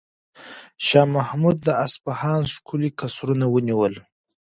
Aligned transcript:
شاه 0.85 1.07
محمود 1.15 1.57
د 1.67 1.69
اصفهان 1.85 2.41
ښکلي 2.53 2.89
قصرونه 2.99 3.45
ونیول. 3.49 3.93